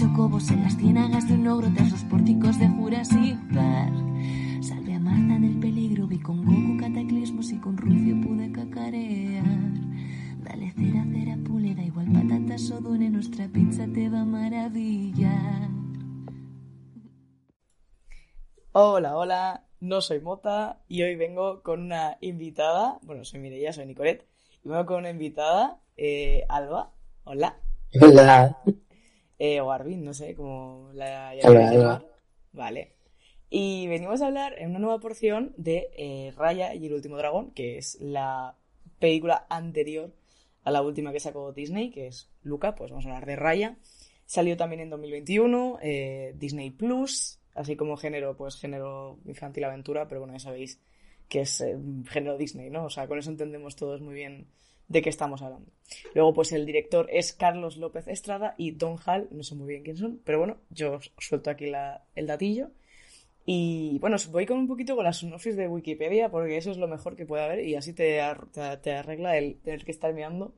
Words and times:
Chocobos 0.00 0.50
en 0.50 0.62
las 0.62 0.78
ciénagas 0.78 1.28
de 1.28 1.34
un 1.34 1.46
ogro 1.46 1.68
tras 1.74 1.90
los 1.90 2.04
pórticos 2.04 2.58
de 2.58 2.66
Jurassic 2.68 3.36
Park. 3.52 3.92
Salve 4.62 4.94
a 4.94 4.98
Marta 4.98 5.38
del 5.38 5.60
peligro, 5.60 6.06
vi 6.06 6.18
con 6.18 6.42
Goku 6.42 6.78
cataclismos 6.80 7.52
y 7.52 7.58
con 7.58 7.76
Rufio 7.76 8.18
pude 8.22 8.50
cacarear. 8.50 9.44
Dale 10.42 10.72
cera, 10.72 11.04
cera, 11.12 11.36
pule, 11.46 11.74
da 11.74 11.82
igual 11.82 12.06
patatas 12.14 12.70
o 12.70 12.80
dune, 12.80 13.10
nuestra 13.10 13.46
pizza 13.48 13.86
te 13.92 14.08
va 14.08 14.22
a 14.22 14.24
maravillar. 14.24 15.68
Hola, 18.72 19.18
hola, 19.18 19.66
no 19.80 20.00
soy 20.00 20.20
Mota 20.20 20.80
y 20.88 21.02
hoy 21.02 21.16
vengo 21.16 21.62
con 21.62 21.82
una 21.82 22.16
invitada, 22.22 22.98
bueno, 23.02 23.26
soy 23.26 23.40
Mireia, 23.40 23.74
soy 23.74 23.84
Nicolet, 23.84 24.26
y 24.64 24.70
vengo 24.70 24.86
con 24.86 25.00
una 25.00 25.10
invitada, 25.10 25.78
eh, 25.98 26.46
Alba, 26.48 26.90
hola, 27.24 27.56
Hola. 28.00 28.56
Eh, 29.40 29.58
o 29.62 29.72
Arvin, 29.72 30.04
no 30.04 30.12
sé 30.12 30.34
cómo 30.34 30.90
la 30.92 31.34
llamáis 31.34 31.70
llamar. 31.72 32.06
Vale. 32.52 32.92
Y 33.48 33.88
venimos 33.88 34.20
a 34.20 34.26
hablar 34.26 34.54
en 34.58 34.68
una 34.68 34.78
nueva 34.78 35.00
porción 35.00 35.54
de 35.56 35.88
eh, 35.96 36.32
Raya 36.36 36.74
y 36.74 36.86
el 36.86 36.92
último 36.92 37.16
dragón, 37.16 37.50
que 37.52 37.78
es 37.78 37.98
la 38.02 38.54
película 38.98 39.46
anterior 39.48 40.12
a 40.62 40.70
la 40.70 40.82
última 40.82 41.10
que 41.10 41.20
sacó 41.20 41.54
Disney, 41.54 41.90
que 41.90 42.08
es 42.08 42.30
Luca, 42.42 42.74
pues 42.74 42.90
vamos 42.90 43.06
a 43.06 43.08
hablar 43.08 43.24
de 43.24 43.36
Raya. 43.36 43.78
Salió 44.26 44.58
también 44.58 44.82
en 44.82 44.90
2021, 44.90 45.78
eh, 45.80 46.34
Disney 46.36 46.70
Plus, 46.70 47.40
así 47.54 47.76
como 47.76 47.96
género, 47.96 48.36
pues 48.36 48.56
género 48.56 49.18
infantil 49.24 49.64
aventura, 49.64 50.06
pero 50.06 50.20
bueno, 50.20 50.34
ya 50.34 50.40
sabéis 50.40 50.80
que 51.30 51.40
es 51.40 51.62
eh, 51.62 51.78
género 52.10 52.36
Disney, 52.36 52.68
¿no? 52.68 52.84
O 52.84 52.90
sea, 52.90 53.08
con 53.08 53.18
eso 53.18 53.30
entendemos 53.30 53.74
todos 53.74 54.02
muy 54.02 54.12
bien 54.12 54.48
de 54.90 55.02
qué 55.02 55.08
estamos 55.08 55.40
hablando. 55.40 55.70
Luego, 56.14 56.34
pues 56.34 56.52
el 56.52 56.66
director 56.66 57.08
es 57.10 57.32
Carlos 57.32 57.76
López 57.76 58.08
Estrada 58.08 58.54
y 58.58 58.72
Don 58.72 58.98
Hall, 59.06 59.28
no 59.30 59.44
sé 59.44 59.54
muy 59.54 59.68
bien 59.68 59.84
quién 59.84 59.96
son, 59.96 60.20
pero 60.24 60.38
bueno, 60.38 60.58
yo 60.68 60.94
os 60.94 61.12
suelto 61.16 61.48
aquí 61.48 61.72
el 62.16 62.26
datillo. 62.26 62.72
Y 63.46 63.98
bueno, 64.00 64.16
os 64.16 64.30
voy 64.30 64.46
con 64.46 64.58
un 64.58 64.66
poquito 64.66 64.96
con 64.96 65.04
la 65.04 65.12
sinopsis 65.12 65.56
de 65.56 65.68
Wikipedia, 65.68 66.28
porque 66.28 66.56
eso 66.56 66.72
es 66.72 66.76
lo 66.76 66.88
mejor 66.88 67.14
que 67.16 67.24
puede 67.24 67.44
haber 67.44 67.64
y 67.64 67.76
así 67.76 67.92
te 67.92 68.20
arregla 68.20 69.38
el 69.38 69.60
tener 69.60 69.84
que 69.84 69.92
estar 69.92 70.12
mirando. 70.12 70.54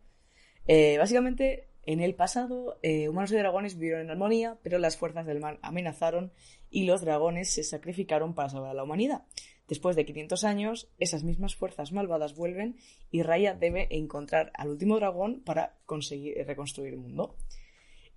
Eh, 0.67 0.97
básicamente, 0.99 1.69
en 1.85 2.01
el 2.01 2.15
pasado, 2.15 2.79
eh, 2.83 3.11
humanos 3.11 3.33
y 3.33 3.37
dragones 3.37 3.77
vivieron 3.77 4.01
en 4.01 4.11
armonía, 4.11 4.57
pero 4.63 4.79
las 4.79 4.97
fuerzas 4.97 5.27
del 5.27 5.41
mal 5.41 5.59
amenazaron 5.61 6.33
y 6.71 6.85
los 6.85 7.03
dragones 7.03 7.53
se 7.53 7.65
sacrificaron 7.65 8.35
para 8.35 8.49
salvar 8.49 8.71
a 8.71 8.75
la 8.75 8.85
humanidad. 8.85 9.25
Después 9.73 9.97
de 9.97 10.05
500 10.05 10.45
años, 10.45 10.91
esas 10.99 11.25
mismas 11.25 11.57
fuerzas 11.57 11.93
malvadas 11.93 12.37
vuelven 12.37 12.77
y 13.11 13.23
Raya 13.23 13.55
debe 13.55 13.89
encontrar 13.89 14.53
al 14.53 14.69
último 14.69 14.97
dragón 14.97 15.41
para 15.47 15.79
conseguir 15.87 16.37
eh, 16.37 16.45
reconstruir 16.45 16.93
el 16.93 16.99
mundo. 16.99 17.37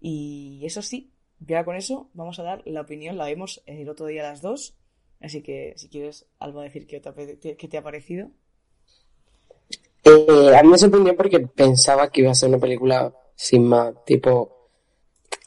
Y 0.01 0.59
eso 0.65 0.81
sí, 0.81 1.13
ya 1.39 1.63
con 1.63 1.77
eso 1.77 2.09
vamos 2.13 2.39
a 2.39 2.43
dar 2.43 2.61
la 2.65 2.81
opinión, 2.81 3.17
la 3.17 3.27
vimos 3.27 3.63
el 3.67 3.87
otro 3.87 4.05
día 4.05 4.27
a 4.27 4.31
las 4.31 4.41
dos. 4.41 4.75
Así 5.21 5.41
que 5.41 5.71
si 5.77 5.87
quieres, 5.87 6.25
Alba, 6.39 6.63
decir 6.63 6.87
qué 6.87 6.99
te 6.99 7.77
ha 7.77 7.81
parecido. 7.81 8.31
Eh, 10.03 10.57
a 10.57 10.61
mí 10.61 10.67
me 10.67 10.77
sorprendió 10.77 11.15
porque 11.15 11.39
pensaba 11.39 12.09
que 12.09 12.19
iba 12.19 12.31
a 12.31 12.35
ser 12.35 12.49
una 12.49 12.59
película 12.59 13.15
sin 13.33 13.63
más, 13.63 13.93
tipo 14.03 14.71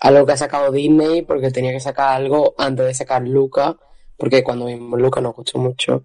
algo 0.01 0.25
que 0.25 0.33
ha 0.33 0.39
sacado 0.39 0.73
Disney 0.73 1.21
porque 1.21 1.51
tenía 1.51 1.73
que 1.73 1.81
sacar 1.81 2.17
algo 2.17 2.55
antes 2.57 2.87
de 2.87 2.95
sacar 2.95 3.29
Luca, 3.29 3.77
porque 4.19 4.45
cuando 4.45 4.67
vimos 4.67 5.01
Luca 5.01 5.23
nos 5.23 5.35
gustó 5.35 5.59
mucho. 5.59 6.03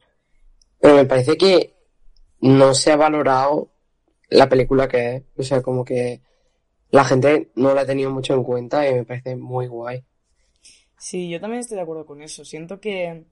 Pero 0.80 0.96
me 0.96 1.06
parece 1.06 1.36
que 1.36 1.74
no 2.40 2.74
se 2.74 2.92
ha 2.92 2.96
valorado 2.96 3.72
la 4.30 4.48
película 4.48 4.88
que 4.88 5.16
es, 5.16 5.24
o 5.38 5.44
sea, 5.44 5.62
como 5.62 5.84
que 5.84 6.22
la 6.92 7.04
gente 7.04 7.52
no 7.56 7.74
la 7.74 7.82
ha 7.82 7.86
tenido 7.86 8.12
mucho 8.12 8.34
en 8.34 8.44
cuenta 8.44 8.88
y 8.88 8.94
me 8.94 9.04
parece 9.04 9.36
muy 9.36 9.68
guay. 9.68 10.04
Sí, 10.98 11.30
yo 11.30 11.42
también 11.42 11.62
estoy 11.62 11.76
de 11.76 11.84
acuerdo 11.84 12.06
con 12.06 12.22
eso. 12.22 12.46
Siento 12.46 12.80
que, 12.80 13.26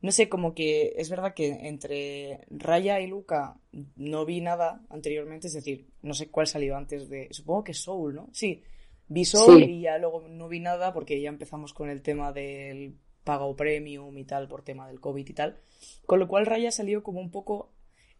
no 0.00 0.12
sé, 0.12 0.28
como 0.28 0.54
que 0.54 0.94
es 0.96 1.10
verdad 1.10 1.34
que 1.34 1.48
entre 1.68 2.46
Raya 2.48 3.00
y 3.00 3.06
Luca 3.06 3.56
no 3.96 4.24
vi 4.24 4.40
nada 4.40 4.82
anteriormente, 4.88 5.48
es 5.48 5.54
decir, 5.54 5.88
no 6.02 6.14
sé 6.14 6.30
cuál 6.30 6.46
salió 6.46 6.76
antes 6.76 7.08
de, 7.08 7.28
supongo 7.32 7.64
que 7.64 7.74
Soul, 7.74 8.14
¿no? 8.14 8.28
Sí, 8.32 8.62
vi 9.08 9.24
Soul 9.24 9.64
Sí. 9.64 9.70
y 9.70 9.80
ya 9.82 9.98
luego 9.98 10.26
no 10.28 10.48
vi 10.48 10.60
nada 10.60 10.92
porque 10.92 11.20
ya 11.20 11.28
empezamos 11.28 11.74
con 11.74 11.90
el 11.90 12.02
tema 12.02 12.32
del 12.32 12.96
pago 13.28 13.54
premium 13.54 14.16
y 14.16 14.24
tal 14.24 14.48
por 14.48 14.62
tema 14.62 14.88
del 14.88 15.00
COVID 15.00 15.28
y 15.28 15.34
tal. 15.34 15.60
Con 16.06 16.18
lo 16.18 16.26
cual 16.26 16.46
Raya 16.46 16.70
salió 16.70 17.02
como 17.02 17.20
un 17.20 17.30
poco 17.30 17.70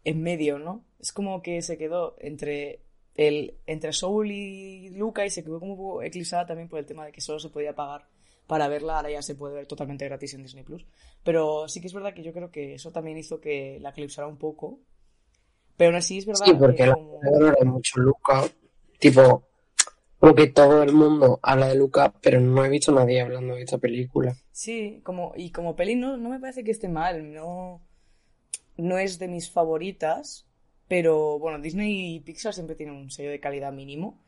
en 0.03 0.21
medio, 0.21 0.59
¿no? 0.59 0.85
Es 0.99 1.11
como 1.11 1.41
que 1.41 1.63
se 1.63 1.79
quedó 1.79 2.15
entre 2.19 2.83
el, 3.15 3.57
entre 3.65 3.91
Soul 3.91 4.29
y 4.29 4.89
Luca 4.91 5.25
y 5.25 5.31
se 5.31 5.43
quedó 5.43 5.59
como 5.59 5.71
un 5.73 5.77
poco 5.79 6.03
eclipsada 6.03 6.45
también 6.45 6.69
por 6.69 6.77
el 6.77 6.85
tema 6.85 7.07
de 7.07 7.11
que 7.11 7.21
solo 7.21 7.39
se 7.39 7.49
podía 7.49 7.73
pagar 7.73 8.05
para 8.45 8.67
verla, 8.67 8.97
ahora 8.97 9.09
ya 9.09 9.23
se 9.23 9.33
puede 9.33 9.55
ver 9.55 9.65
totalmente 9.65 10.05
gratis 10.05 10.35
en 10.35 10.43
Disney 10.43 10.63
Plus. 10.63 10.85
Pero 11.23 11.67
sí 11.67 11.81
que 11.81 11.87
es 11.87 11.93
verdad 11.93 12.13
que 12.13 12.21
yo 12.21 12.31
creo 12.31 12.51
que 12.51 12.75
eso 12.75 12.91
también 12.91 13.17
hizo 13.17 13.41
que 13.41 13.79
la 13.81 13.89
eclipsara 13.89 14.27
un 14.27 14.37
poco. 14.37 14.79
Pero 15.75 15.89
aún 15.89 15.97
así 15.97 16.19
es 16.19 16.27
verdad 16.27 16.45
Sí, 16.45 16.51
que 16.51 16.57
porque 16.59 16.85
la 16.85 16.93
como... 16.93 17.19
mucho 17.65 17.99
Luca, 17.99 18.43
tipo, 18.99 19.48
como 20.19 20.35
que 20.35 20.47
todo 20.47 20.83
el 20.83 20.93
mundo 20.93 21.39
habla 21.41 21.67
de 21.67 21.75
Luca, 21.75 22.13
pero 22.21 22.39
no 22.39 22.63
he 22.65 22.69
visto 22.69 22.91
a 22.91 22.95
nadie 22.95 23.21
hablando 23.21 23.55
de 23.55 23.63
esta 23.63 23.77
película. 23.77 24.35
Sí, 24.51 25.01
como, 25.03 25.33
y 25.35 25.51
como 25.51 25.75
peli 25.75 25.95
no, 25.95 26.17
no 26.17 26.29
me 26.29 26.39
parece 26.39 26.63
que 26.63 26.71
esté 26.71 26.89
mal, 26.89 27.33
no, 27.33 27.81
no 28.77 28.97
es 28.97 29.17
de 29.19 29.27
mis 29.29 29.49
favoritas, 29.49 30.45
pero 30.87 31.39
bueno, 31.39 31.59
Disney 31.59 32.15
y 32.15 32.19
Pixar 32.19 32.53
siempre 32.53 32.75
tienen 32.75 32.95
un 32.95 33.11
sello 33.11 33.31
de 33.31 33.39
calidad 33.39 33.71
mínimo, 33.71 34.19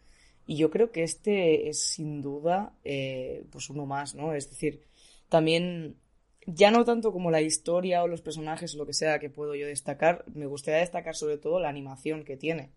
y 0.45 0.57
yo 0.57 0.69
creo 0.69 0.91
que 0.91 1.03
este 1.03 1.69
es 1.69 1.83
sin 1.83 2.21
duda 2.21 2.73
eh, 2.83 3.45
pues 3.51 3.69
uno 3.69 3.85
más, 3.85 4.15
¿no? 4.15 4.33
Es 4.33 4.49
decir, 4.49 4.81
también, 5.29 5.97
ya 6.45 6.71
no 6.71 6.83
tanto 6.85 7.11
como 7.11 7.31
la 7.31 7.41
historia 7.41 8.03
o 8.03 8.07
los 8.07 8.21
personajes 8.21 8.73
o 8.75 8.77
lo 8.77 8.85
que 8.85 8.93
sea 8.93 9.19
que 9.19 9.29
puedo 9.29 9.55
yo 9.55 9.67
destacar, 9.67 10.25
me 10.33 10.45
gustaría 10.47 10.79
destacar 10.79 11.15
sobre 11.15 11.37
todo 11.37 11.59
la 11.59 11.69
animación 11.69 12.23
que 12.23 12.37
tiene. 12.37 12.71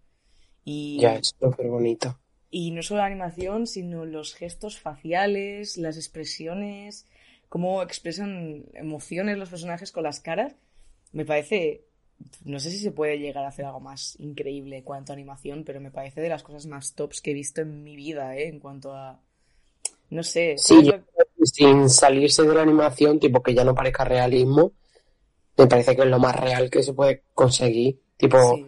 Y, 0.65 0.99
Ya, 1.01 1.17
es 1.17 1.35
súper 1.39 1.69
bonito. 1.69 2.19
Y 2.57 2.71
no 2.71 2.83
solo 2.85 3.01
la 3.01 3.07
animación, 3.07 3.67
sino 3.67 4.05
los 4.05 4.33
gestos 4.35 4.79
faciales, 4.79 5.77
las 5.77 5.97
expresiones, 5.97 7.05
cómo 7.49 7.83
expresan 7.83 8.67
emociones 8.75 9.39
los 9.39 9.49
personajes 9.49 9.91
con 9.91 10.05
las 10.05 10.21
caras. 10.21 10.55
Me 11.11 11.25
parece, 11.25 11.83
no 12.45 12.61
sé 12.61 12.71
si 12.71 12.79
se 12.79 12.93
puede 12.93 13.19
llegar 13.19 13.45
a 13.45 13.49
hacer 13.49 13.65
algo 13.65 13.81
más 13.81 14.15
increíble 14.21 14.77
en 14.77 14.85
cuanto 14.85 15.11
a 15.13 15.15
animación, 15.17 15.65
pero 15.65 15.81
me 15.81 15.91
parece 15.91 16.21
de 16.21 16.29
las 16.29 16.45
cosas 16.45 16.67
más 16.67 16.95
tops 16.95 17.21
que 17.21 17.33
he 17.33 17.35
visto 17.35 17.61
en 17.61 17.83
mi 17.83 17.97
vida, 17.97 18.37
¿eh? 18.37 18.47
En 18.47 18.61
cuanto 18.61 18.93
a, 18.95 19.19
no 20.11 20.23
sé, 20.23 20.55
Sí, 20.57 20.75
¿sabes 20.75 20.87
yo 20.87 20.93
lo- 20.93 21.03
creo 21.07 21.27
que 21.37 21.47
sin 21.47 21.91
salirse 21.91 22.45
de 22.45 22.55
la 22.55 22.63
animación, 22.63 23.19
tipo 23.19 23.43
que 23.43 23.53
ya 23.55 23.65
no 23.65 23.75
parezca 23.75 24.05
realismo, 24.05 24.71
me 25.57 25.67
parece 25.67 25.97
que 25.97 26.03
es 26.03 26.09
lo 26.09 26.21
más 26.21 26.37
real 26.37 26.71
que 26.71 26.85
se 26.85 26.93
puede 26.95 27.25
conseguir. 27.35 27.99
Tipo, 28.17 28.39
Sí. 28.55 28.67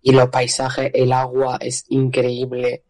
y 0.00 0.12
los 0.12 0.30
paisajes, 0.30 0.90
el 0.94 1.12
agua 1.12 1.58
es 1.60 1.84
increíble. 1.90 2.82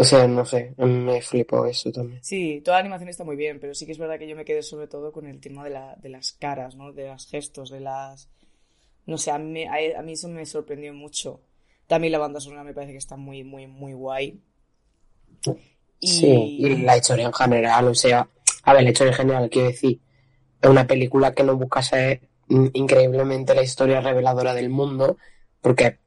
O 0.00 0.04
sea, 0.04 0.28
no 0.28 0.44
sé, 0.44 0.74
me 0.76 1.20
flipó 1.20 1.66
eso 1.66 1.90
también. 1.90 2.22
Sí, 2.22 2.60
toda 2.64 2.76
la 2.76 2.82
animación 2.82 3.08
está 3.08 3.24
muy 3.24 3.34
bien, 3.34 3.58
pero 3.58 3.74
sí 3.74 3.84
que 3.84 3.90
es 3.90 3.98
verdad 3.98 4.16
que 4.16 4.28
yo 4.28 4.36
me 4.36 4.44
quedé 4.44 4.62
sobre 4.62 4.86
todo 4.86 5.10
con 5.10 5.26
el 5.26 5.40
tema 5.40 5.64
de 5.64 5.70
la, 5.70 5.96
de 5.96 6.08
las 6.08 6.32
caras, 6.32 6.76
¿no? 6.76 6.92
De 6.92 7.08
los 7.08 7.26
gestos, 7.26 7.70
de 7.70 7.80
las... 7.80 8.28
No 9.06 9.18
sé, 9.18 9.32
a 9.32 9.38
mí, 9.38 9.64
a, 9.64 9.98
a 9.98 10.02
mí 10.02 10.12
eso 10.12 10.28
me 10.28 10.46
sorprendió 10.46 10.94
mucho. 10.94 11.40
También 11.88 12.12
la 12.12 12.18
banda 12.18 12.38
sonora 12.38 12.62
me 12.62 12.74
parece 12.74 12.92
que 12.92 12.98
está 12.98 13.16
muy, 13.16 13.42
muy, 13.42 13.66
muy 13.66 13.92
guay. 13.92 14.40
Sí, 16.00 16.58
y 16.60 16.76
la 16.76 16.96
historia 16.96 17.26
en 17.26 17.32
general, 17.32 17.88
o 17.88 17.94
sea, 17.94 18.28
a 18.62 18.72
ver, 18.72 18.84
la 18.84 18.90
historia 18.90 19.10
en 19.10 19.16
general, 19.16 19.50
quiero 19.50 19.68
decir, 19.68 20.00
es 20.62 20.70
una 20.70 20.86
película 20.86 21.34
que 21.34 21.42
no 21.42 21.56
busca 21.56 21.82
ser 21.82 22.20
mm, 22.46 22.66
increíblemente 22.74 23.54
la 23.54 23.62
historia 23.62 24.00
reveladora 24.00 24.54
del 24.54 24.68
mundo, 24.68 25.16
porque 25.60 25.98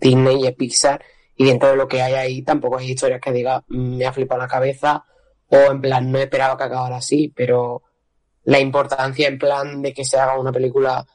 Disney 0.00 0.44
y 0.44 0.52
Pixar, 0.52 1.04
y 1.38 1.46
dentro 1.46 1.70
de 1.70 1.76
lo 1.76 1.88
que 1.88 2.02
hay 2.02 2.14
ahí 2.14 2.42
tampoco 2.42 2.76
hay 2.76 2.90
historias 2.90 3.20
que 3.20 3.32
diga, 3.32 3.64
"Mm, 3.68 3.96
me 3.96 4.06
ha 4.06 4.12
flipado 4.12 4.40
la 4.42 4.48
cabeza, 4.48 5.04
o 5.46 5.56
en 5.56 5.80
plan, 5.80 6.10
no 6.10 6.18
esperaba 6.18 6.58
que 6.58 6.64
acabara 6.64 6.96
así, 6.96 7.32
pero 7.34 7.82
la 8.42 8.58
importancia 8.60 9.28
en 9.28 9.38
plan 9.38 9.80
de 9.80 9.94
que 9.94 10.04
se 10.04 10.18
haga 10.18 10.38
una 10.38 10.52
película 10.52 11.06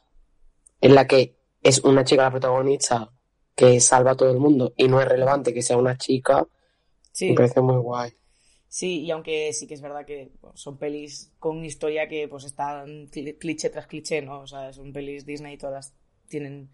en 0.81 0.96
la 0.96 1.06
que 1.06 1.36
es 1.62 1.84
una 1.84 2.04
chica 2.04 2.24
la 2.24 2.31
protagonista 2.31 3.12
que 3.56 3.80
salva 3.80 4.12
a 4.12 4.16
todo 4.16 4.31
el 4.31 4.40
mundo 4.40 4.74
y 4.78 4.88
no 4.88 5.00
es 5.02 5.08
relevante 5.08 5.54
que 5.54 5.62
sea 5.62 5.78
una 5.78 5.98
chica, 5.98 6.48
Sí, 7.12 7.30
me 7.30 7.36
parece 7.36 7.62
muy 7.62 7.78
guay. 7.78 8.12
Sí, 8.68 9.02
y 9.02 9.12
aunque 9.12 9.54
sí 9.54 9.68
que 9.68 9.75
es 9.75 9.81
verdad 9.81 10.04
que 10.04 10.31
son 10.56 10.80
pelis 10.80 11.31
con 11.38 11.64
historia 11.64 12.08
que 12.08 12.28
pues 12.28 12.46
están 12.46 13.08
cliché 13.08 13.70
tras 13.70 13.86
cliché, 13.86 14.24
¿no? 14.24 14.40
O 14.42 14.48
sea, 14.48 14.74
son 14.74 14.92
pelis 14.92 15.25
Disney 15.28 15.54
y 15.54 15.58
todas 15.60 15.94
tienen 16.28 16.72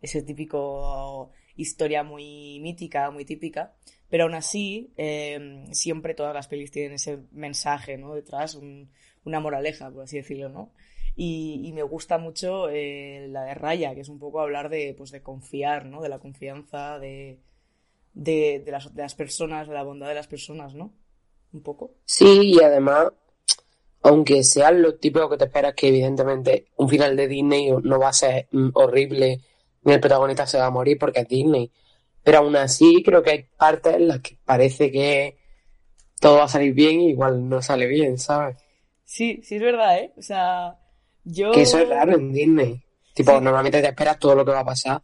ese 0.00 0.22
típico 0.22 1.32
historia 1.60 2.02
muy 2.02 2.58
mítica, 2.60 3.10
muy 3.10 3.24
típica, 3.24 3.74
pero 4.08 4.24
aún 4.24 4.34
así 4.34 4.92
em, 4.96 5.72
siempre 5.72 6.14
todas 6.14 6.34
las 6.34 6.48
pelis 6.48 6.70
tienen 6.70 6.92
ese 6.92 7.18
mensaje, 7.32 7.96
¿no? 7.98 8.14
Detrás, 8.14 8.58
una 9.24 9.40
moraleja, 9.40 9.90
por 9.90 10.04
así 10.04 10.16
decirlo, 10.16 10.48
¿no? 10.48 10.72
Y, 11.16 11.72
me 11.74 11.82
gusta 11.82 12.18
mucho 12.18 12.70
eh, 12.70 13.26
la 13.28 13.44
de 13.44 13.54
Raya, 13.54 13.94
que 13.94 14.00
es 14.00 14.08
un 14.08 14.18
poco 14.18 14.40
hablar 14.40 14.70
de, 14.70 14.94
pues, 14.96 15.10
de 15.10 15.22
confiar, 15.22 15.84
¿no? 15.86 16.00
De 16.02 16.08
la 16.08 16.18
confianza, 16.18 16.98
de, 16.98 17.40
de, 18.14 18.64
las, 18.66 18.94
de 18.94 19.02
las 19.02 19.14
personas, 19.14 19.68
de 19.68 19.74
la 19.74 19.82
bondad 19.82 20.08
de 20.08 20.14
las 20.14 20.28
personas, 20.28 20.74
¿no? 20.74 20.92
un 21.52 21.62
poco. 21.62 21.92
Sí, 22.04 22.54
y 22.54 22.62
además, 22.62 23.08
aunque 24.02 24.42
sea 24.42 24.70
lo 24.70 24.94
típico 24.94 25.28
que 25.28 25.36
te 25.36 25.44
esperas, 25.44 25.74
que 25.74 25.88
evidentemente 25.88 26.66
un 26.76 26.88
final 26.88 27.16
de 27.16 27.28
Disney 27.28 27.70
no 27.82 27.98
va 27.98 28.08
a 28.08 28.12
ser 28.12 28.48
mm, 28.52 28.70
horrible, 28.74 29.40
ni 29.82 29.92
el 29.92 30.00
protagonista 30.00 30.46
se 30.46 30.58
va 30.58 30.66
a 30.66 30.70
morir 30.70 30.98
porque 30.98 31.20
es 31.20 31.28
Disney. 31.28 31.70
Pero 32.22 32.38
aún 32.38 32.56
así, 32.56 33.02
creo 33.04 33.22
que 33.22 33.30
hay 33.30 33.46
partes 33.56 33.94
en 33.94 34.08
las 34.08 34.20
que 34.20 34.36
parece 34.44 34.90
que 34.90 35.38
todo 36.20 36.36
va 36.36 36.44
a 36.44 36.48
salir 36.48 36.74
bien 36.74 37.00
y 37.00 37.10
igual 37.10 37.48
no 37.48 37.62
sale 37.62 37.86
bien, 37.86 38.18
¿sabes? 38.18 38.56
Sí, 39.04 39.40
sí 39.42 39.56
es 39.56 39.62
verdad, 39.62 39.98
¿eh? 39.98 40.12
O 40.16 40.22
sea, 40.22 40.78
yo... 41.24 41.52
Que 41.52 41.62
eso 41.62 41.78
es 41.78 41.88
raro 41.88 42.14
en 42.16 42.32
Disney. 42.32 42.82
Tipo, 43.14 43.40
normalmente 43.40 43.80
te 43.80 43.88
esperas 43.88 44.18
todo 44.18 44.34
lo 44.34 44.44
que 44.44 44.52
va 44.52 44.60
a 44.60 44.64
pasar. 44.64 45.02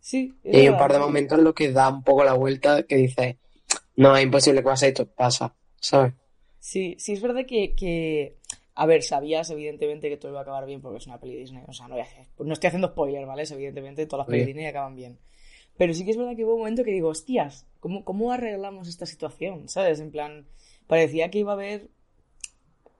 Sí. 0.00 0.34
y 0.42 0.56
hay 0.56 0.68
un 0.68 0.78
par 0.78 0.92
de 0.92 0.98
momentos 0.98 1.38
en 1.38 1.44
los 1.44 1.54
que 1.54 1.70
da 1.72 1.90
un 1.90 2.02
poco 2.02 2.24
la 2.24 2.32
vuelta 2.32 2.84
que 2.84 2.96
dices, 2.96 3.36
no, 3.96 4.16
es 4.16 4.24
imposible 4.24 4.60
que 4.60 4.64
pase 4.64 4.88
esto, 4.88 5.06
pasa. 5.06 5.54
¿sabes? 5.80 6.14
Sí, 6.58 6.96
sí, 6.98 7.12
es 7.12 7.22
verdad 7.22 7.44
que, 7.46 8.36
A 8.74 8.86
ver, 8.86 9.02
sabías 9.02 9.50
evidentemente 9.50 10.08
que 10.08 10.16
todo 10.16 10.32
iba 10.32 10.40
a 10.40 10.42
acabar 10.42 10.66
bien 10.66 10.80
porque 10.80 10.98
es 10.98 11.06
una 11.06 11.18
peli 11.18 11.36
Disney. 11.36 11.64
O 11.66 11.72
sea, 11.72 11.88
no, 11.88 11.96
no 12.38 12.52
estoy 12.52 12.68
haciendo 12.68 12.88
spoiler, 12.88 13.26
¿vale? 13.26 13.44
Evidentemente 13.50 14.06
todas 14.06 14.26
las 14.26 14.30
pelis 14.30 14.46
Disney 14.46 14.66
acaban 14.66 14.96
bien. 14.96 15.18
Pero 15.76 15.94
sí 15.94 16.04
que 16.04 16.10
es 16.10 16.16
verdad 16.16 16.36
que 16.36 16.44
hubo 16.44 16.54
un 16.54 16.60
momento 16.60 16.84
que 16.84 16.92
digo, 16.92 17.08
hostias, 17.08 17.66
¿cómo, 17.80 18.04
¿cómo 18.04 18.32
arreglamos 18.32 18.88
esta 18.88 19.06
situación? 19.06 19.68
¿Sabes? 19.68 20.00
En 20.00 20.10
plan, 20.10 20.46
parecía 20.86 21.30
que 21.30 21.38
iba 21.38 21.52
a 21.52 21.54
haber... 21.54 21.88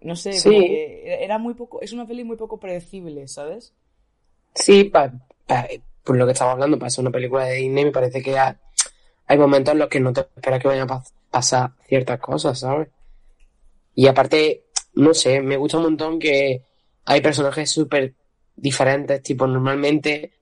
No 0.01 0.17
sé, 0.17 0.33
era 1.23 1.39
muy 1.39 1.55
poco... 1.55 1.83
Es 1.83 1.93
una 1.93 2.07
peli 2.07 2.25
muy 2.25 2.37
poco 2.37 2.59
predecible, 2.59 3.29
¿sabes? 3.29 3.75
Sí, 4.55 4.91
por 6.05 6.17
lo 6.17 6.25
que 6.25 6.33
estamos 6.33 6.55
hablando, 6.55 6.79
para 6.79 6.91
ser 6.91 7.03
una 7.03 7.11
película 7.11 7.45
de 7.45 7.57
Disney 7.57 7.85
me 7.85 7.93
parece 7.93 8.23
que 8.23 8.35
hay 8.37 9.39
momentos 9.39 9.73
en 9.73 9.79
los 9.79 9.89
que 9.89 10.01
no 10.01 10.13
te 10.13 10.21
esperas 10.21 10.61
que 10.61 10.69
vayan 10.69 10.91
a 10.91 11.03
pasa 11.31 11.77
ciertas 11.87 12.19
cosas, 12.19 12.59
¿sabes? 12.59 12.89
Y 13.95 14.07
aparte, 14.07 14.65
no 14.95 15.15
sé, 15.15 15.41
me 15.41 15.57
gusta 15.57 15.79
un 15.79 15.85
montón 15.85 16.19
que 16.19 16.65
hay 17.05 17.21
personajes 17.21 17.71
súper 17.71 18.15
diferentes, 18.57 19.23
tipo 19.23 19.47
normalmente 19.47 20.33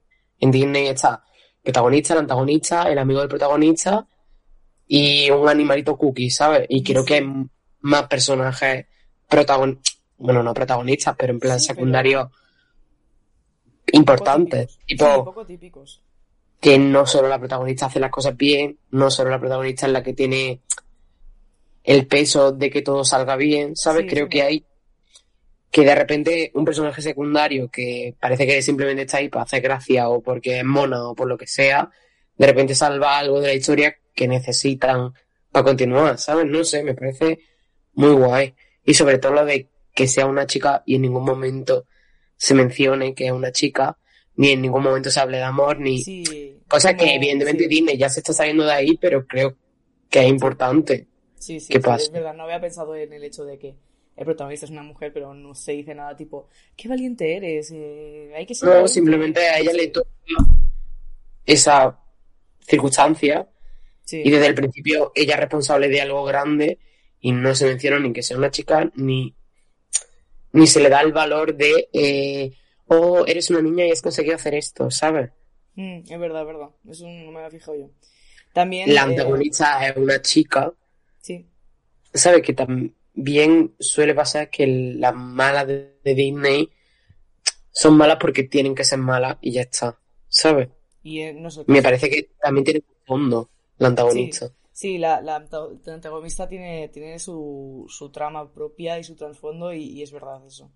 en 0.40 0.50
Disney 0.50 0.88
está 0.88 1.24
el 1.58 1.72
protagonista, 1.72 2.14
el 2.14 2.20
antagonista, 2.20 2.82
el 2.90 2.98
amigo 2.98 3.20
del 3.20 3.28
protagonista 3.28 4.06
y 4.86 5.30
un 5.30 5.48
animalito 5.48 5.96
cookie, 5.96 6.30
¿sabes? 6.30 6.66
Y 6.68 6.82
creo 6.82 7.04
que 7.04 7.14
hay 7.14 7.26
más 7.80 8.06
personajes 8.08 8.86
protagonistas, 9.28 9.98
bueno, 10.16 10.42
no 10.42 10.54
protagonistas, 10.54 11.14
pero 11.16 11.32
en 11.32 11.40
plan 11.40 11.60
secundario 11.60 12.30
importantes. 13.92 14.78
Tipo, 14.86 15.24
poco 15.24 15.46
típicos 15.46 16.02
que 16.60 16.78
no 16.78 17.06
solo 17.06 17.28
la 17.28 17.38
protagonista 17.38 17.86
hace 17.86 18.00
las 18.00 18.10
cosas 18.10 18.36
bien, 18.36 18.78
no 18.90 19.10
solo 19.10 19.30
la 19.30 19.38
protagonista 19.38 19.86
es 19.86 19.92
la 19.92 20.02
que 20.02 20.14
tiene 20.14 20.62
el 21.88 22.06
peso 22.06 22.52
de 22.52 22.68
que 22.68 22.82
todo 22.82 23.02
salga 23.02 23.34
bien, 23.36 23.74
¿sabes? 23.74 24.04
Creo 24.06 24.28
que 24.28 24.42
hay 24.42 24.66
que 25.70 25.86
de 25.86 25.94
repente 25.94 26.50
un 26.52 26.66
personaje 26.66 27.00
secundario 27.00 27.70
que 27.70 28.14
parece 28.20 28.46
que 28.46 28.60
simplemente 28.60 29.02
está 29.02 29.16
ahí 29.16 29.30
para 29.30 29.44
hacer 29.44 29.62
gracia 29.62 30.10
o 30.10 30.20
porque 30.20 30.58
es 30.58 30.64
mona 30.66 31.02
o 31.08 31.14
por 31.14 31.26
lo 31.26 31.38
que 31.38 31.46
sea, 31.46 31.90
de 32.36 32.46
repente 32.46 32.74
salva 32.74 33.18
algo 33.18 33.40
de 33.40 33.48
la 33.48 33.54
historia 33.54 33.96
que 34.14 34.28
necesitan 34.28 35.14
para 35.50 35.64
continuar, 35.64 36.18
¿sabes? 36.18 36.44
No 36.44 36.62
sé, 36.62 36.84
me 36.84 36.92
parece 36.92 37.38
muy 37.94 38.12
guay. 38.12 38.54
Y 38.84 38.92
sobre 38.92 39.16
todo 39.16 39.32
lo 39.32 39.46
de 39.46 39.70
que 39.94 40.06
sea 40.06 40.26
una 40.26 40.46
chica 40.46 40.82
y 40.84 40.96
en 40.96 41.02
ningún 41.02 41.24
momento 41.24 41.86
se 42.36 42.52
mencione 42.52 43.14
que 43.14 43.28
es 43.28 43.32
una 43.32 43.50
chica, 43.50 43.96
ni 44.36 44.50
en 44.50 44.60
ningún 44.60 44.82
momento 44.82 45.10
se 45.10 45.20
hable 45.20 45.38
de 45.38 45.44
amor, 45.44 45.80
ni... 45.80 46.04
Cosa 46.68 46.94
que 46.94 47.14
evidentemente 47.14 47.66
Disney 47.66 47.96
ya 47.96 48.10
se 48.10 48.20
está 48.20 48.34
saliendo 48.34 48.66
de 48.66 48.72
ahí, 48.72 48.98
pero 49.00 49.26
creo 49.26 49.56
que 50.10 50.20
es 50.20 50.28
importante. 50.28 51.08
Sí, 51.38 51.60
sí, 51.60 51.72
es 51.72 52.10
verdad, 52.10 52.34
no 52.34 52.44
había 52.44 52.60
pensado 52.60 52.94
en 52.96 53.12
el 53.12 53.22
hecho 53.24 53.44
de 53.44 53.58
que 53.58 53.76
el 54.16 54.24
protagonista 54.24 54.66
es 54.66 54.72
una 54.72 54.82
mujer, 54.82 55.12
pero 55.12 55.34
no 55.34 55.54
se 55.54 55.72
dice 55.72 55.94
nada 55.94 56.16
tipo, 56.16 56.48
qué 56.76 56.88
valiente 56.88 57.36
eres, 57.36 57.70
eh, 57.72 58.32
hay 58.36 58.44
que 58.44 58.54
ser 58.54 58.68
No, 58.68 58.88
simplemente 58.88 59.40
a 59.40 59.58
ella 59.58 59.72
le 59.72 59.88
toca 59.88 60.08
esa 61.46 61.98
circunstancia 62.60 63.48
y 64.10 64.30
desde 64.30 64.46
el 64.46 64.54
principio 64.54 65.12
ella 65.14 65.34
es 65.34 65.40
responsable 65.40 65.88
de 65.88 66.00
algo 66.00 66.24
grande 66.24 66.78
y 67.20 67.32
no 67.32 67.54
se 67.54 67.66
menciona 67.66 67.98
ni 67.98 68.12
que 68.12 68.22
sea 68.22 68.36
una 68.36 68.50
chica 68.50 68.90
ni, 68.96 69.34
ni 70.52 70.66
se 70.66 70.80
le 70.80 70.88
da 70.88 71.00
el 71.00 71.12
valor 71.12 71.54
de 71.54 71.88
eh, 71.92 72.52
o 72.88 73.26
eres 73.26 73.50
una 73.50 73.62
niña 73.62 73.86
y 73.86 73.90
has 73.90 74.02
conseguido 74.02 74.36
hacer 74.36 74.54
esto, 74.54 74.90
¿sabes? 74.90 75.30
Mm, 75.74 76.00
es 76.10 76.18
verdad, 76.18 76.42
es 76.42 76.46
verdad. 76.46 76.68
Eso 76.88 77.06
no 77.06 77.30
me 77.30 77.38
había 77.38 77.50
fijado 77.50 77.76
yo. 77.76 77.90
También. 78.52 78.92
La 78.92 79.02
eh, 79.02 79.04
antagonista 79.04 79.86
es 79.86 79.96
una 79.96 80.20
chica. 80.20 80.72
Sí. 81.28 81.46
¿Sabes? 82.14 82.40
Que 82.40 82.54
también 82.54 83.74
suele 83.78 84.14
pasar 84.14 84.48
que 84.48 84.66
las 84.66 85.14
malas 85.14 85.66
de, 85.66 85.98
Disney 86.02 86.70
son 87.70 87.98
malas 87.98 88.16
porque 88.18 88.44
tienen 88.44 88.74
que 88.74 88.82
ser 88.84 88.98
malas 88.98 89.36
y 89.42 89.52
ya 89.52 89.60
está. 89.60 89.98
¿Sabes? 90.26 90.70
Y 91.02 91.20
eh, 91.20 91.34
no 91.34 91.50
Me 91.66 91.82
parece 91.82 92.08
que 92.08 92.30
también 92.40 92.64
tiene 92.64 92.82
fondo 93.04 93.50
la 93.76 93.88
antagonista. 93.88 94.50
Sí, 94.72 94.96
la, 94.96 95.20
la, 95.20 95.36
antagonista 95.36 96.48
tiene, 96.48 96.88
tiene 96.88 97.18
su, 97.18 97.84
su 97.90 98.10
trama 98.10 98.50
propia 98.50 98.98
y 98.98 99.04
su 99.04 99.14
trasfondo 99.14 99.74
y, 99.74 99.82
y 99.82 100.02
es 100.02 100.12
verdad 100.12 100.46
eso. 100.46 100.70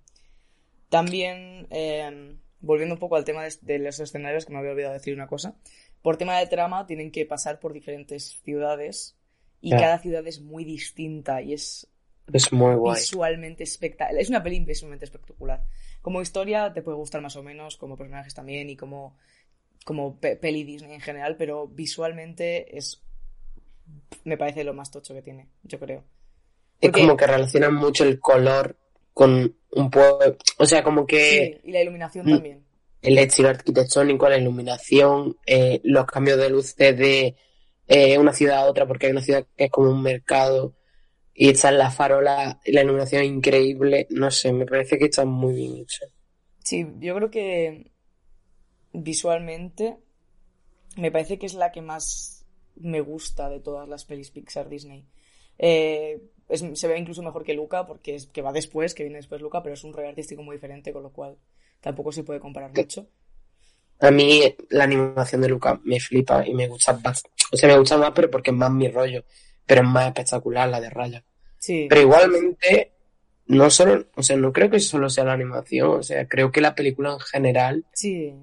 También, 0.91 1.67
em, 1.71 2.39
volviendo 2.61 2.97
un 2.97 3.01
poco 3.01 3.17
al 3.17 3.25
tema 3.25 3.45
de, 3.63 3.79
los 3.79 3.99
escenarios, 3.99 4.45
que 4.45 4.53
me 4.53 4.59
había 4.59 4.73
olvidado 4.73 4.93
decir 4.93 5.15
una 5.15 5.27
cosa, 5.27 5.57
por 6.03 6.19
tema 6.19 6.39
de 6.39 6.47
trama 6.47 6.85
tienen 6.87 7.11
que 7.11 7.25
pasar 7.25 7.61
por 7.61 7.73
diferentes 7.73 8.39
ciudades 8.45 9.17
y 9.63 9.71
cada 9.71 9.99
ciudad 9.99 10.27
es 10.27 10.41
muy 10.41 10.65
distinta 10.65 11.41
y 11.41 11.55
es, 11.55 11.89
es 12.33 12.53
muy 12.53 12.75
guay. 12.75 13.01
visualmente 13.01 13.63
espectacular. 13.63 14.21
Es 14.21 14.29
una 14.29 14.43
peli 14.43 14.61
visualmente 14.61 15.05
espectacular. 15.05 15.65
Como 16.03 16.21
historia 16.21 16.73
te 16.73 16.83
puede 16.83 16.97
gustar 16.97 17.23
más 17.23 17.37
o 17.37 17.43
menos, 17.43 17.77
como 17.77 17.97
personajes 17.97 18.35
también 18.35 18.69
y 18.69 18.77
como, 18.77 19.17
como 19.85 20.19
peli 20.19 20.65
Disney 20.65 20.93
en 20.93 21.01
general, 21.01 21.37
pero 21.37 21.69
visualmente 21.69 22.77
es 22.77 23.03
me 24.25 24.37
parece 24.37 24.65
lo 24.65 24.75
más 24.75 24.91
tocho 24.91 25.15
que 25.15 25.23
tiene, 25.23 25.49
yo 25.63 25.79
creo. 25.79 26.05
Es 26.81 26.91
como 26.91 27.17
que 27.17 27.27
relacionan 27.27 27.75
mucho 27.75 28.05
el 28.05 28.19
color 28.19 28.77
con 29.15 29.55
un 29.71 29.91
pueblo, 29.91 30.37
o 30.59 30.67
sea, 30.67 30.83
como 30.83 31.07
que... 31.07 31.61
Sí, 31.63 31.69
y 31.69 31.73
la 31.73 31.83
iluminación 31.83 32.27
también. 32.27 32.65
El 33.01 33.19
estilo 33.19 33.49
arquitectónico, 33.49 34.29
la 34.29 34.39
iluminación, 34.39 35.37
eh, 35.47 35.81
los 35.85 36.07
cambios 36.07 36.39
de 36.39 36.51
luces 36.51 36.97
de 36.97 37.37
eh, 37.95 38.17
una 38.17 38.33
ciudad 38.33 38.61
a 38.61 38.65
otra, 38.65 38.87
porque 38.87 39.05
hay 39.05 39.13
una 39.13 39.21
ciudad 39.21 39.45
que 39.55 39.65
es 39.65 39.71
como 39.71 39.91
un 39.91 40.03
mercado 40.03 40.75
y 41.35 41.51
está 41.51 41.69
en 41.69 41.77
la 41.77 41.91
farola, 41.91 42.59
la 42.65 42.83
iluminación 42.83 43.23
increíble, 43.23 44.07
no 44.09 44.31
sé, 44.31 44.51
me 44.51 44.65
parece 44.65 44.99
que 44.99 45.05
está 45.05 45.27
muy 45.27 45.53
bien 45.53 45.77
hecho. 45.77 46.07
Sí, 46.65 46.87
yo 47.01 47.15
creo 47.17 47.31
que 47.31 47.91
visualmente 48.95 49.99
me 50.97 51.13
parece 51.13 51.39
que 51.39 51.45
es 51.45 51.53
la 51.53 51.71
que 51.71 51.83
más 51.83 52.47
me 52.77 53.03
gusta 53.03 53.51
de 53.51 53.61
todas 53.61 53.87
las 53.87 54.07
pelis 54.07 54.31
Pixar 54.31 54.71
Disney. 54.71 55.05
Eh, 55.59 56.19
se 56.49 56.89
ve 56.89 56.99
incluso 56.99 57.23
mejor 57.23 57.45
que 57.45 57.53
Luca, 57.53 57.87
porque 57.87 58.15
es, 58.15 58.27
que 58.27 58.41
va 58.41 58.53
después, 58.53 58.95
que 58.95 59.03
viene 59.03 59.19
después 59.19 59.43
Luca, 59.43 59.63
pero 59.63 59.75
es 59.75 59.85
un 59.85 59.93
rollo 59.93 60.09
artístico 60.09 60.43
muy 60.43 60.57
diferente, 60.57 60.95
con 60.95 61.03
lo 61.03 61.13
cual 61.13 61.37
tampoco 61.83 62.11
se 62.11 62.25
puede 62.25 62.41
comparar 62.41 62.73
mucho. 62.75 63.07
A 64.01 64.11
mí 64.11 64.43
la 64.71 64.85
animación 64.85 65.43
de 65.43 65.49
Luca 65.49 65.79
me 65.85 66.01
flipa 66.01 66.47
y 66.47 66.55
me 66.55 66.69
gusta 66.69 66.99
O 67.53 67.57
sea, 67.57 67.69
me 67.69 67.79
gusta 67.79 67.99
más, 67.99 68.13
pero 68.15 68.31
porque 68.31 68.51
es 68.51 68.57
más 68.57 68.71
mi 68.71 68.89
rollo. 68.89 69.25
Pero 69.67 69.83
es 69.83 69.89
más 69.89 70.07
espectacular 70.07 70.69
la 70.69 70.81
de 70.81 70.91
Raya. 70.91 71.25
Sí. 71.59 71.87
Pero 71.89 72.01
igualmente, 72.01 72.93
no 73.47 73.71
solo, 73.71 74.07
o 74.17 74.23
sea, 74.23 74.37
no 74.37 74.53
creo 74.53 74.71
que 74.71 74.81
solo 74.81 75.11
sea 75.11 75.25
la 75.25 75.35
animación, 75.35 75.99
o 75.99 76.03
sea, 76.03 76.27
creo 76.27 76.51
que 76.51 76.61
la 76.61 76.75
película 76.75 77.13
en 77.13 77.21
general. 77.21 77.85
Sí. 77.93 78.35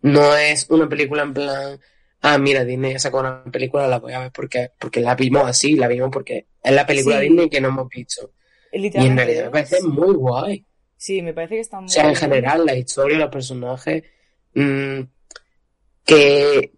No 0.00 0.36
es 0.36 0.70
una 0.70 0.88
película 0.88 1.22
en 1.22 1.34
plan, 1.34 1.80
ah, 2.20 2.38
mira, 2.38 2.64
Disney 2.64 2.98
sacado 2.98 3.22
una 3.22 3.44
película, 3.44 3.88
la 3.88 3.98
voy 3.98 4.12
a 4.12 4.20
ver 4.20 4.32
porque, 4.32 4.70
porque 4.78 5.00
la 5.00 5.14
vimos 5.14 5.44
así, 5.44 5.74
la 5.74 5.88
vimos 5.88 6.10
porque 6.12 6.46
es 6.62 6.72
la 6.72 6.86
película 6.86 7.20
Disney 7.20 7.50
que 7.50 7.60
no 7.60 7.68
hemos 7.68 7.88
visto. 7.88 8.32
Y 8.72 8.86
en 8.86 9.16
realidad 9.16 9.44
me 9.44 9.50
parece 9.50 9.82
muy 9.82 10.14
guay. 10.14 10.64
Sí, 10.96 11.20
me 11.20 11.34
parece 11.34 11.56
que 11.56 11.60
está 11.60 11.80
muy 11.80 11.86
O 11.86 11.90
sea, 11.90 12.08
en 12.08 12.16
general, 12.16 12.64
la 12.64 12.76
historia, 12.76 13.18
los 13.18 13.30
personajes, 13.30 14.04
mmm, 14.54 15.00
que 16.04 16.72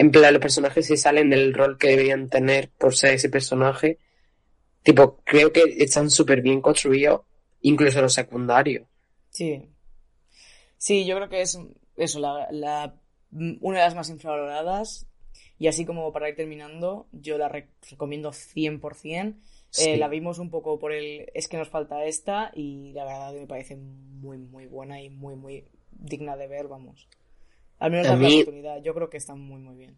en 0.00 0.10
plan 0.10 0.32
los 0.32 0.40
personajes 0.40 0.86
se 0.86 0.96
salen 0.96 1.28
del 1.30 1.52
rol 1.52 1.76
que 1.76 1.88
deberían 1.88 2.28
tener 2.28 2.70
por 2.70 2.96
ser 2.96 3.14
ese 3.14 3.28
personaje, 3.28 3.98
Tipo, 4.82 5.20
creo 5.24 5.52
que 5.52 5.62
están 5.78 6.10
súper 6.10 6.40
bien 6.40 6.60
construidos, 6.60 7.22
incluso 7.60 8.00
los 8.00 8.14
secundarios. 8.14 8.86
Sí. 9.28 9.68
Sí, 10.78 11.04
yo 11.04 11.16
creo 11.16 11.28
que 11.28 11.42
es 11.42 11.58
eso, 11.96 12.18
la, 12.18 12.48
la, 12.50 12.94
una 13.30 13.78
de 13.78 13.84
las 13.84 13.94
más 13.94 14.08
infravaloradas. 14.08 15.06
Y 15.58 15.68
así 15.68 15.84
como 15.84 16.10
para 16.12 16.30
ir 16.30 16.36
terminando, 16.36 17.06
yo 17.12 17.36
la 17.36 17.50
recomiendo 17.50 18.30
100%. 18.30 19.36
Eh, 19.78 19.98
la 19.98 20.08
vimos 20.08 20.38
un 20.38 20.50
poco 20.50 20.78
por 20.78 20.92
el... 20.92 21.30
Es 21.34 21.46
que 21.46 21.58
nos 21.58 21.68
falta 21.68 22.04
esta 22.06 22.50
y 22.54 22.92
la 22.92 23.04
verdad 23.04 23.34
me 23.34 23.46
parece 23.46 23.76
muy, 23.76 24.38
muy 24.38 24.66
buena 24.66 25.02
y 25.02 25.10
muy, 25.10 25.36
muy 25.36 25.64
digna 25.92 26.36
de 26.36 26.48
ver, 26.48 26.66
vamos. 26.66 27.06
Al 27.80 27.90
menos 27.90 28.06
la 28.06 28.14
oportunidad. 28.14 28.82
Yo 28.82 28.94
creo 28.94 29.10
que 29.10 29.16
está 29.16 29.34
muy, 29.34 29.60
muy 29.60 29.74
bien. 29.74 29.96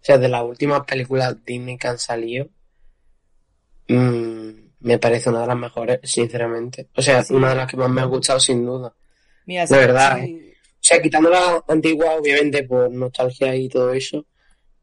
O 0.00 0.04
sea, 0.04 0.16
de 0.16 0.28
las 0.28 0.42
últimas 0.42 0.84
películas 0.84 1.36
Disney 1.44 1.76
que 1.76 1.88
han 1.88 1.98
salido, 1.98 2.48
mmm, 3.88 4.50
me 4.80 4.98
parece 4.98 5.28
una 5.28 5.42
de 5.42 5.48
las 5.48 5.56
mejores, 5.56 6.00
sinceramente. 6.04 6.88
O 6.94 7.02
sea, 7.02 7.24
una 7.30 7.50
de 7.50 7.56
las 7.56 7.70
que 7.70 7.76
más 7.76 7.90
me 7.90 8.00
ha 8.00 8.04
gustado, 8.04 8.38
sin 8.40 8.64
duda. 8.64 8.94
Mira, 9.44 9.66
de 9.66 9.76
verdad, 9.76 10.20
¿eh? 10.20 10.54
O 10.74 10.84
sea, 10.88 11.02
quitando 11.02 11.28
la 11.28 11.64
antigua, 11.66 12.14
obviamente, 12.14 12.62
por 12.62 12.90
nostalgia 12.90 13.54
y 13.56 13.68
todo 13.68 13.92
eso, 13.92 14.24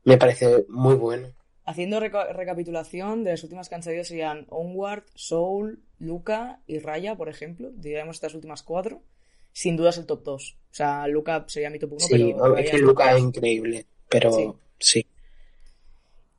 me 0.04 0.18
parece 0.18 0.66
muy 0.68 0.96
bueno. 0.96 1.30
Haciendo 1.64 2.00
recapitulación, 2.00 3.24
de 3.24 3.32
las 3.32 3.44
últimas 3.44 3.70
que 3.70 3.75
han 3.75 3.84
salido 3.84 4.04
serían 4.04 4.46
Onward, 4.50 5.06
Soul, 5.16 5.80
Luca 5.98 6.60
y 6.68 6.80
Raya, 6.80 7.16
por 7.16 7.30
ejemplo. 7.30 7.72
Diríamos 7.74 8.18
estas 8.18 8.36
últimas 8.36 8.62
cuatro. 8.62 9.02
Sin 9.56 9.78
duda 9.78 9.92
es 9.92 9.98
el 9.98 10.06
top 10.06 10.22
2. 10.22 10.58
O 10.70 10.74
sea, 10.74 11.08
Luca 11.08 11.46
sería 11.48 11.70
mi 11.70 11.80
top 11.80 11.94
1. 11.94 12.00
Sí, 12.02 12.36
pero 12.38 12.58
es 12.58 12.70
que 12.72 12.78
Luca 12.78 13.16
es 13.16 13.22
increíble, 13.22 13.86
pero 14.10 14.60
sí. 14.78 15.08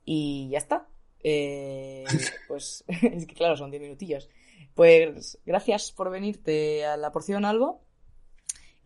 Y 0.05 0.49
ya 0.51 0.59
está. 0.59 0.87
Eh, 1.23 2.05
pues 2.47 2.83
es 2.87 3.25
que 3.25 3.33
claro, 3.33 3.57
son 3.57 3.71
10 3.71 3.81
minutillos. 3.81 4.29
Pues 4.75 5.39
gracias 5.47 5.91
por 5.91 6.11
venirte 6.11 6.85
a 6.85 6.95
la 6.95 7.11
porción, 7.11 7.43
Albo. 7.43 7.81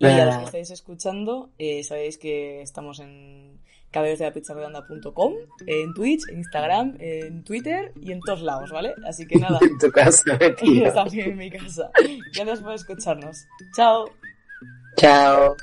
Y 0.01 0.19
a 0.19 0.25
los 0.25 0.37
que 0.37 0.43
estáis 0.45 0.71
escuchando, 0.71 1.51
eh, 1.57 1.83
sabéis 1.83 2.17
que 2.17 2.61
estamos 2.61 2.99
en 2.99 3.59
redonda.com 3.93 5.33
en 5.67 5.93
Twitch, 5.93 6.21
en 6.29 6.37
Instagram, 6.37 6.95
en 6.99 7.43
Twitter 7.43 7.91
y 8.01 8.11
en 8.11 8.19
todos 8.21 8.41
lados, 8.41 8.71
¿vale? 8.71 8.93
Así 9.05 9.27
que 9.27 9.37
nada. 9.37 9.59
en 9.61 9.77
tu 9.77 9.91
casa, 9.91 10.37
También 10.93 11.31
en 11.31 11.37
mi 11.37 11.51
casa. 11.51 11.91
Gracias 12.33 12.61
por 12.61 12.73
escucharnos. 12.73 13.45
Chao. 13.75 14.09
Chao. 14.97 15.55